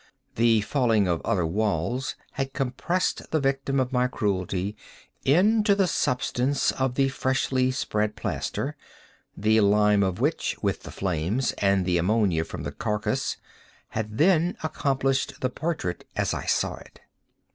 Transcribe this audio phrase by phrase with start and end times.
[0.33, 4.75] The falling of other walls had compressed the victim of my cruelty
[5.25, 8.75] into the substance of the freshly spread plaster;
[9.37, 13.37] the lime of which, with the flames, and the ammonia from the carcass,
[13.89, 16.99] had then accomplished the portraiture as I saw it.